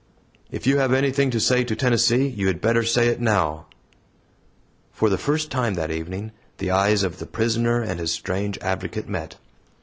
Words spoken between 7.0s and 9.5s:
of the prisoner and his strange advocate met.